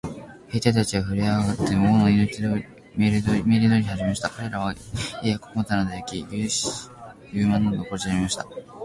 [0.49, 3.43] 兵隊たちはふるえ上って、王の命令通り
[3.75, 4.31] にしはじめました。
[4.31, 4.73] かれらは、
[5.21, 6.79] 家や穀物などを焼き、牛
[7.41, 8.47] 馬などを殺しはじめました。